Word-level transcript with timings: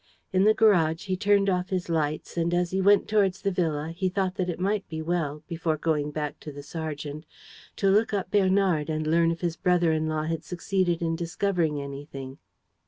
In 0.33 0.45
the 0.45 0.55
garage, 0.55 1.05
he 1.05 1.15
turned 1.15 1.47
off 1.47 1.69
his 1.69 1.87
lights; 1.87 2.35
and, 2.35 2.55
as 2.55 2.71
he 2.71 2.81
went 2.81 3.07
towards 3.07 3.39
the 3.43 3.51
villa, 3.51 3.93
he 3.95 4.09
thought 4.09 4.33
that 4.33 4.49
it 4.49 4.59
might 4.59 4.89
be 4.89 4.99
well, 4.99 5.43
before 5.47 5.77
going 5.77 6.09
back 6.09 6.39
to 6.39 6.51
the 6.51 6.63
sergeant, 6.63 7.23
to 7.75 7.87
look 7.87 8.11
up 8.11 8.31
Bernard 8.31 8.89
and 8.89 9.05
learn 9.05 9.29
if 9.29 9.41
his 9.41 9.57
brother 9.57 9.91
in 9.91 10.07
law 10.07 10.23
had 10.23 10.43
succeeded 10.43 11.03
in 11.03 11.15
discovering 11.15 11.79
anything. 11.79 12.39